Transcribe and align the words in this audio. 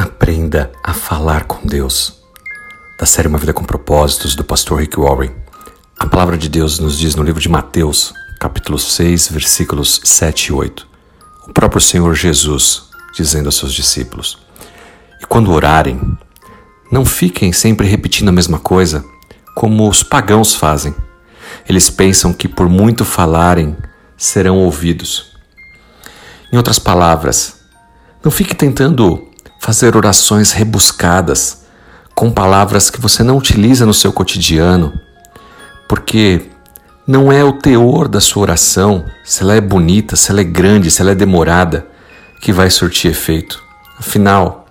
Aprenda 0.00 0.72
a 0.82 0.94
falar 0.94 1.44
com 1.44 1.66
Deus. 1.66 2.22
Da 2.98 3.04
série 3.04 3.28
Uma 3.28 3.36
Vida 3.36 3.52
com 3.52 3.62
Propósitos, 3.62 4.34
do 4.34 4.42
pastor 4.42 4.80
Rick 4.80 4.98
Warren. 4.98 5.30
A 5.98 6.06
palavra 6.06 6.38
de 6.38 6.48
Deus 6.48 6.78
nos 6.78 6.98
diz 6.98 7.14
no 7.14 7.22
livro 7.22 7.38
de 7.38 7.50
Mateus, 7.50 8.14
capítulo 8.40 8.78
6, 8.78 9.28
versículos 9.28 10.00
7 10.02 10.46
e 10.46 10.52
8. 10.54 10.88
O 11.48 11.52
próprio 11.52 11.82
Senhor 11.82 12.14
Jesus 12.14 12.84
dizendo 13.14 13.48
aos 13.48 13.56
seus 13.56 13.74
discípulos: 13.74 14.38
E 15.20 15.26
quando 15.26 15.52
orarem, 15.52 16.00
não 16.90 17.04
fiquem 17.04 17.52
sempre 17.52 17.86
repetindo 17.86 18.30
a 18.30 18.32
mesma 18.32 18.58
coisa, 18.58 19.04
como 19.54 19.86
os 19.86 20.02
pagãos 20.02 20.54
fazem. 20.54 20.94
Eles 21.68 21.90
pensam 21.90 22.32
que 22.32 22.48
por 22.48 22.70
muito 22.70 23.04
falarem 23.04 23.76
serão 24.16 24.56
ouvidos. 24.56 25.36
Em 26.50 26.56
outras 26.56 26.78
palavras, 26.78 27.60
não 28.24 28.30
fique 28.30 28.54
tentando 28.54 29.28
fazer 29.60 29.94
orações 29.94 30.52
rebuscadas 30.52 31.60
com 32.14 32.30
palavras 32.30 32.88
que 32.88 33.00
você 33.00 33.22
não 33.22 33.36
utiliza 33.36 33.84
no 33.84 33.92
seu 33.92 34.10
cotidiano, 34.10 34.92
porque 35.86 36.46
não 37.06 37.30
é 37.30 37.44
o 37.44 37.52
teor 37.52 38.08
da 38.08 38.20
sua 38.20 38.42
oração, 38.42 39.04
se 39.22 39.42
ela 39.42 39.54
é 39.54 39.60
bonita, 39.60 40.16
se 40.16 40.30
ela 40.30 40.40
é 40.40 40.44
grande, 40.44 40.90
se 40.90 41.02
ela 41.02 41.10
é 41.10 41.14
demorada, 41.14 41.86
que 42.40 42.52
vai 42.52 42.70
surtir 42.70 43.10
efeito. 43.10 43.62
Afinal, 43.98 44.66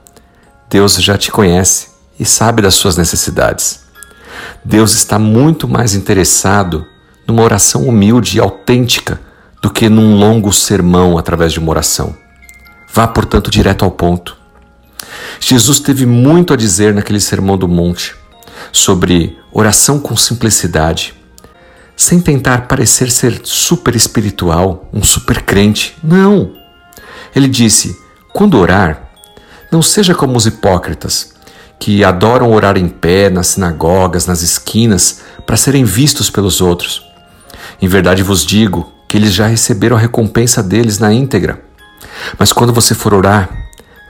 Deus 0.70 0.96
já 0.96 1.18
te 1.18 1.32
conhece 1.32 1.90
e 2.20 2.26
sabe 2.26 2.62
das 2.62 2.74
suas 2.74 2.98
necessidades. 2.98 3.82
Deus 4.66 4.94
está 4.94 5.20
muito 5.20 5.68
mais 5.68 5.94
interessado 5.94 6.86
numa 7.28 7.44
oração 7.44 7.84
humilde 7.84 8.38
e 8.38 8.42
autêntica 8.42 9.22
do 9.62 9.70
que 9.70 9.88
num 9.88 10.18
longo 10.18 10.52
sermão 10.52 11.16
através 11.16 11.54
de 11.54 11.60
uma 11.60 11.70
oração. 11.70 12.16
Vá, 12.92 13.08
portanto, 13.08 13.52
direto 13.52 13.86
ao 13.86 13.92
ponto. 13.92 14.39
Jesus 15.40 15.80
teve 15.80 16.06
muito 16.06 16.54
a 16.54 16.58
dizer 16.58 16.94
naquele 16.94 17.20
Sermão 17.20 17.58
do 17.58 17.68
Monte 17.68 18.16
sobre 18.72 19.38
oração 19.52 20.00
com 20.00 20.16
simplicidade, 20.16 21.14
sem 21.96 22.20
tentar 22.20 22.68
parecer 22.68 23.12
ser 23.12 23.42
super 23.44 23.96
espiritual, 23.96 24.90
um 24.94 25.04
super 25.04 25.42
crente. 25.42 25.96
Não! 26.04 26.54
Ele 27.36 27.48
disse: 27.48 27.98
quando 28.34 28.58
orar, 28.58 29.10
não 29.72 29.82
seja 29.82 30.16
como 30.16 30.38
os 30.38 30.46
hipócritas, 30.46 31.34
que 31.80 32.04
adoram 32.04 32.52
orar 32.52 32.78
em 32.78 32.88
pé 32.88 33.30
nas 33.30 33.48
sinagogas, 33.48 34.26
nas 34.26 34.42
esquinas, 34.42 35.22
para 35.46 35.58
serem 35.58 35.84
vistos 35.84 36.30
pelos 36.30 36.62
outros. 36.62 37.04
Em 37.82 37.88
verdade 37.88 38.22
vos 38.22 38.46
digo 38.46 38.92
que 39.08 39.18
eles 39.18 39.34
já 39.34 39.48
receberam 39.48 39.96
a 39.96 40.00
recompensa 40.00 40.62
deles 40.62 41.00
na 41.00 41.12
íntegra. 41.14 41.62
Mas 42.38 42.54
quando 42.54 42.74
você 42.74 42.94
for 42.94 43.14
orar, 43.14 43.50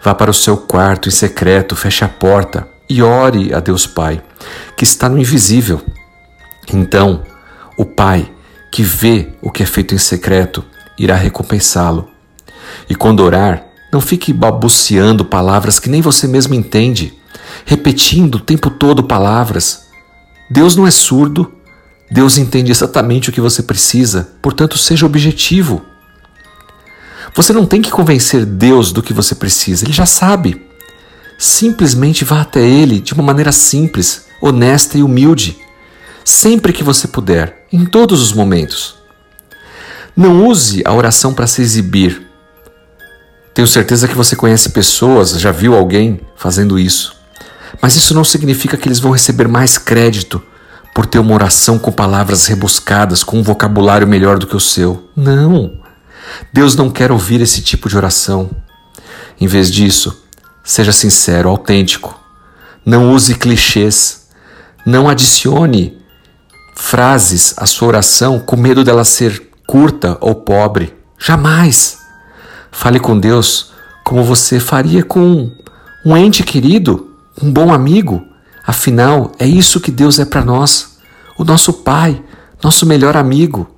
Vá 0.03 0.16
para 0.16 0.31
o 0.31 0.33
seu 0.33 0.55
quarto 0.58 1.09
em 1.09 1.11
secreto, 1.11 1.75
feche 1.75 2.05
a 2.05 2.09
porta 2.09 2.67
e 2.89 3.02
ore 3.02 3.53
a 3.53 3.59
Deus 3.59 3.86
Pai, 3.86 4.22
que 4.75 4.83
está 4.83 5.09
no 5.09 5.19
invisível. 5.19 5.81
Então, 6.73 7.23
o 7.78 7.86
Pai, 7.86 8.31
que 8.72 8.81
vê 8.81 9.30
o 9.41 9.52
que 9.52 9.64
é 9.64 9.66
feito 9.66 9.94
em 9.94 9.97
secreto, 9.97 10.64
irá 10.97 11.16
recompensá-lo. 11.16 12.09
E 12.89 12.95
quando 12.95 13.23
orar, 13.23 13.66
não 13.91 14.00
fique 14.02 14.31
balbuciando 14.31 15.25
palavras 15.25 15.80
que 15.80 15.89
nem 15.89 16.02
você 16.02 16.28
mesmo 16.28 16.53
entende, 16.53 17.13
repetindo 17.66 18.36
o 18.36 18.39
tempo 18.39 18.69
todo 18.69 19.03
palavras. 19.03 19.88
Deus 20.50 20.75
não 20.75 20.86
é 20.86 20.91
surdo, 20.91 21.52
Deus 22.11 22.38
entende 22.38 22.72
exatamente 22.72 23.30
o 23.30 23.34
que 23.34 23.41
você 23.41 23.61
precisa, 23.61 24.31
portanto, 24.41 24.78
seja 24.78 25.06
objetivo. 25.06 25.84
Você 27.40 27.54
não 27.54 27.66
tem 27.66 27.82
que 27.82 27.90
convencer 27.90 28.45
Deus 28.45 28.92
do 28.92 29.02
que 29.02 29.14
você 29.14 29.34
precisa, 29.34 29.86
ele 29.86 29.94
já 29.94 30.06
sabe. 30.06 30.62
Simplesmente 31.38 32.26
vá 32.26 32.42
até 32.42 32.59
ele 32.59 33.00
de 33.00 33.14
uma 33.14 33.23
maneira 33.23 33.54
simples, 33.54 34.26
honesta 34.42 34.98
e 34.98 35.04
humilde, 35.04 35.58
sempre 36.26 36.73
que 36.73 36.84
você 36.84 37.08
puder, 37.08 37.66
em 37.72 37.86
todos 37.86 38.22
os 38.22 38.34
momentos. 38.34 38.96
Não 40.18 40.46
use 40.47 40.84
a 40.84 40.94
oração 40.94 41.34
para 41.34 41.47
se 41.47 41.62
exibir. 41.62 42.28
Tenho 43.53 43.69
certeza 43.69 44.06
que 44.06 44.16
você 44.16 44.36
conhece 44.36 44.72
pessoas, 44.72 45.40
já 45.40 45.53
viu 45.53 45.74
alguém 45.74 46.19
fazendo 46.36 46.78
isso. 46.78 47.16
Mas 47.81 47.96
isso 47.96 48.13
não 48.13 48.25
significa 48.25 48.75
que 48.75 48.90
eles 48.90 49.00
vão 49.00 49.13
receber 49.13 49.47
mais 49.47 49.78
crédito 49.78 50.44
por 50.94 51.06
ter 51.06 51.19
uma 51.19 51.36
oração 51.36 51.80
com 51.80 51.90
palavras 51.90 52.47
rebuscadas, 52.47 53.24
com 53.24 53.40
um 53.40 53.44
vocabulário 53.44 54.06
melhor 54.06 54.38
do 54.38 54.46
que 54.46 54.58
o 54.58 54.59
seu. 54.59 55.09
Não. 55.16 55.88
Deus 56.51 56.75
não 56.75 56.90
quer 56.90 57.12
ouvir 57.12 57.41
esse 57.41 57.62
tipo 57.62 57.88
de 57.90 57.97
oração. 57.97 58.50
Em 59.40 59.47
vez 59.47 59.72
disso, 59.72 60.23
seja 60.63 60.91
sincero, 60.91 61.50
autêntico. 61.50 62.19
Não 62.85 63.12
use 63.12 63.35
clichês. 63.35 64.28
Não 64.85 65.09
adicione 65.09 65.97
frases 66.75 67.53
à 67.57 67.66
sua 67.66 67.89
oração 67.89 68.39
com 68.39 68.56
medo 68.56 68.84
dela 68.84 69.03
ser 69.03 69.50
curta 69.68 70.18
ou 70.22 70.34
pobre. 70.35 70.95
Jamais. 71.18 71.97
Fale 72.72 73.00
com 73.00 73.19
Deus 73.19 73.72
como 74.03 74.23
você 74.23 74.59
faria 74.59 75.03
com 75.03 75.51
um 76.06 76.18
ente 76.18 76.44
querido, 76.44 77.13
um 77.41 77.51
bom 77.51 77.73
amigo. 77.73 78.25
Afinal, 78.66 79.31
é 79.38 79.45
isso 79.45 79.79
que 79.79 79.91
Deus 79.91 80.18
é 80.19 80.25
para 80.25 80.44
nós, 80.44 80.97
o 81.38 81.44
nosso 81.44 81.73
Pai, 81.73 82.23
nosso 82.63 82.85
melhor 82.85 83.18
amigo. 83.18 83.69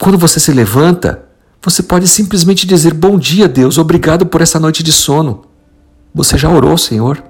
Quando 0.00 0.16
você 0.16 0.40
se 0.40 0.50
levanta, 0.50 1.26
você 1.62 1.82
pode 1.82 2.08
simplesmente 2.08 2.66
dizer: 2.66 2.94
Bom 2.94 3.18
dia, 3.18 3.46
Deus, 3.46 3.76
obrigado 3.76 4.24
por 4.24 4.40
essa 4.40 4.58
noite 4.58 4.82
de 4.82 4.90
sono. 4.90 5.42
Você 6.14 6.38
já 6.38 6.48
orou, 6.48 6.78
Senhor? 6.78 7.22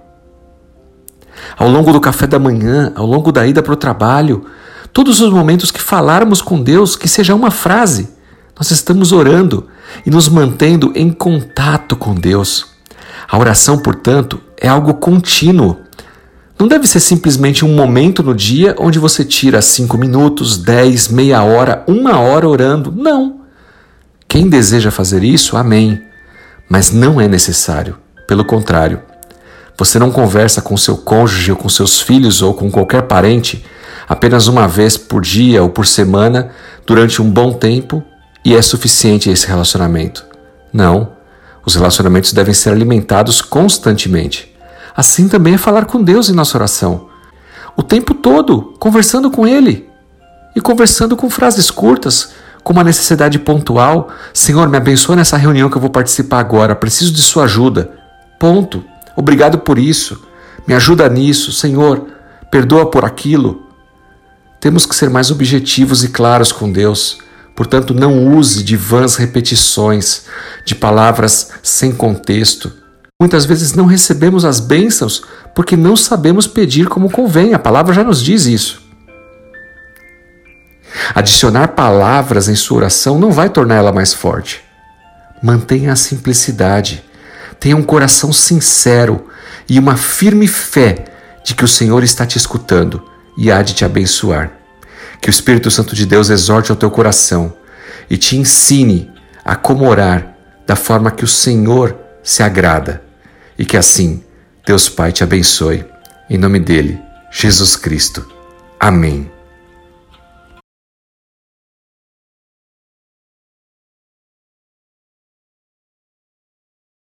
Ao 1.58 1.68
longo 1.68 1.92
do 1.92 2.00
café 2.00 2.28
da 2.28 2.38
manhã, 2.38 2.92
ao 2.94 3.04
longo 3.04 3.32
da 3.32 3.44
ida 3.44 3.60
para 3.60 3.72
o 3.72 3.76
trabalho, 3.76 4.46
todos 4.92 5.20
os 5.20 5.32
momentos 5.32 5.72
que 5.72 5.82
falarmos 5.82 6.40
com 6.40 6.62
Deus, 6.62 6.94
que 6.94 7.08
seja 7.08 7.34
uma 7.34 7.50
frase, 7.50 8.08
nós 8.56 8.70
estamos 8.70 9.10
orando 9.10 9.66
e 10.06 10.10
nos 10.10 10.28
mantendo 10.28 10.92
em 10.94 11.10
contato 11.10 11.96
com 11.96 12.14
Deus. 12.14 12.66
A 13.28 13.36
oração, 13.36 13.78
portanto, 13.78 14.40
é 14.56 14.68
algo 14.68 14.94
contínuo. 14.94 15.76
Não 16.60 16.68
deve 16.68 16.86
ser 16.86 17.00
simplesmente 17.00 17.64
um 17.64 17.74
momento 17.74 18.22
no 18.22 18.34
dia 18.34 18.76
onde 18.78 18.98
você 18.98 19.24
tira 19.24 19.62
cinco 19.62 19.96
minutos, 19.96 20.58
dez, 20.58 21.08
meia 21.08 21.42
hora, 21.42 21.82
uma 21.86 22.18
hora 22.20 22.46
orando. 22.46 22.92
Não. 22.94 23.40
Quem 24.28 24.46
deseja 24.46 24.90
fazer 24.90 25.24
isso, 25.24 25.56
amém. 25.56 26.02
Mas 26.68 26.92
não 26.92 27.18
é 27.18 27.26
necessário. 27.26 27.96
Pelo 28.28 28.44
contrário, 28.44 29.00
você 29.74 29.98
não 29.98 30.10
conversa 30.10 30.60
com 30.60 30.76
seu 30.76 30.98
cônjuge 30.98 31.50
ou 31.50 31.56
com 31.56 31.68
seus 31.70 31.98
filhos 31.98 32.42
ou 32.42 32.52
com 32.52 32.70
qualquer 32.70 33.04
parente 33.04 33.64
apenas 34.06 34.46
uma 34.46 34.68
vez 34.68 34.98
por 34.98 35.22
dia 35.22 35.62
ou 35.62 35.70
por 35.70 35.86
semana 35.86 36.50
durante 36.86 37.22
um 37.22 37.30
bom 37.30 37.54
tempo 37.54 38.04
e 38.44 38.54
é 38.54 38.60
suficiente 38.60 39.30
esse 39.30 39.46
relacionamento. 39.46 40.26
Não. 40.70 41.12
Os 41.64 41.74
relacionamentos 41.74 42.34
devem 42.34 42.52
ser 42.52 42.68
alimentados 42.68 43.40
constantemente. 43.40 44.49
Assim 45.00 45.28
também 45.28 45.54
é 45.54 45.56
falar 45.56 45.86
com 45.86 46.02
Deus 46.02 46.28
em 46.28 46.34
nossa 46.34 46.58
oração. 46.58 47.08
O 47.74 47.82
tempo 47.82 48.12
todo, 48.12 48.74
conversando 48.78 49.30
com 49.30 49.48
Ele. 49.48 49.88
E 50.54 50.60
conversando 50.60 51.16
com 51.16 51.30
frases 51.30 51.70
curtas, 51.70 52.32
com 52.62 52.74
uma 52.74 52.84
necessidade 52.84 53.38
pontual. 53.38 54.10
Senhor, 54.34 54.68
me 54.68 54.76
abençoa 54.76 55.16
nessa 55.16 55.38
reunião 55.38 55.70
que 55.70 55.76
eu 55.78 55.80
vou 55.80 55.88
participar 55.88 56.40
agora. 56.40 56.76
Preciso 56.76 57.14
de 57.14 57.22
Sua 57.22 57.44
ajuda. 57.44 57.90
Ponto. 58.38 58.84
Obrigado 59.16 59.60
por 59.60 59.78
isso. 59.78 60.22
Me 60.66 60.74
ajuda 60.74 61.08
nisso. 61.08 61.50
Senhor, 61.50 62.06
perdoa 62.50 62.90
por 62.90 63.02
aquilo. 63.02 63.62
Temos 64.60 64.84
que 64.84 64.94
ser 64.94 65.08
mais 65.08 65.30
objetivos 65.30 66.04
e 66.04 66.08
claros 66.08 66.52
com 66.52 66.70
Deus. 66.70 67.20
Portanto, 67.56 67.94
não 67.94 68.36
use 68.36 68.62
de 68.62 68.76
vãs 68.76 69.16
repetições, 69.16 70.26
de 70.66 70.74
palavras 70.74 71.52
sem 71.62 71.90
contexto. 71.90 72.80
Muitas 73.20 73.44
vezes 73.44 73.74
não 73.74 73.84
recebemos 73.84 74.46
as 74.46 74.60
bênçãos 74.60 75.22
porque 75.54 75.76
não 75.76 75.94
sabemos 75.94 76.46
pedir 76.46 76.88
como 76.88 77.10
convém, 77.10 77.52
a 77.52 77.58
palavra 77.58 77.92
já 77.92 78.02
nos 78.02 78.22
diz 78.22 78.46
isso. 78.46 78.80
Adicionar 81.14 81.68
palavras 81.68 82.48
em 82.48 82.54
sua 82.54 82.78
oração 82.78 83.18
não 83.18 83.30
vai 83.30 83.50
tornar 83.50 83.74
ela 83.74 83.92
mais 83.92 84.14
forte. 84.14 84.62
Mantenha 85.42 85.92
a 85.92 85.96
simplicidade, 85.96 87.04
tenha 87.58 87.76
um 87.76 87.82
coração 87.82 88.32
sincero 88.32 89.26
e 89.68 89.78
uma 89.78 89.98
firme 89.98 90.48
fé 90.48 91.04
de 91.44 91.54
que 91.54 91.64
o 91.64 91.68
Senhor 91.68 92.02
está 92.02 92.24
te 92.24 92.38
escutando 92.38 93.04
e 93.36 93.52
há 93.52 93.60
de 93.60 93.74
te 93.74 93.84
abençoar. 93.84 94.50
Que 95.20 95.28
o 95.28 95.30
Espírito 95.30 95.70
Santo 95.70 95.94
de 95.94 96.06
Deus 96.06 96.30
exorte 96.30 96.70
ao 96.70 96.76
teu 96.76 96.90
coração 96.90 97.52
e 98.08 98.16
te 98.16 98.38
ensine 98.38 99.12
a 99.44 99.54
como 99.56 99.86
orar 99.86 100.34
da 100.66 100.74
forma 100.74 101.10
que 101.10 101.24
o 101.24 101.28
Senhor 101.28 101.94
se 102.22 102.42
agrada 102.42 103.09
e 103.60 103.64
que 103.66 103.76
assim 103.76 104.24
Deus 104.66 104.88
Pai 104.88 105.12
te 105.12 105.22
abençoe. 105.22 105.84
Em 106.30 106.38
nome 106.38 106.58
dele, 106.58 106.98
Jesus 107.30 107.76
Cristo. 107.76 108.26
Amém. 108.80 109.30